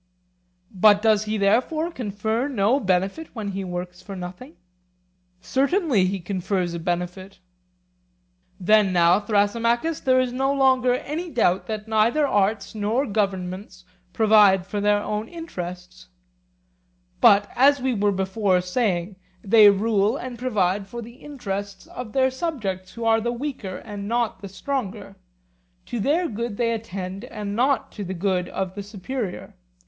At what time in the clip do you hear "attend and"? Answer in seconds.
26.71-27.55